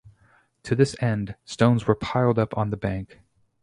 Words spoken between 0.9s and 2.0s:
end, stones were